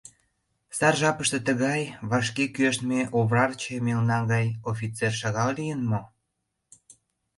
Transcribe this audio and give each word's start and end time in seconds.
Сар 0.77 0.93
жапыште 1.01 1.39
тыгай, 1.47 1.81
вашке 2.09 2.45
кӱэштме 2.53 3.01
оварче 3.17 3.75
мелна 3.85 4.19
гай, 4.31 4.47
офицер 4.71 5.13
шагал 5.21 5.49
лийын 5.57 5.81
мо? 5.89 6.01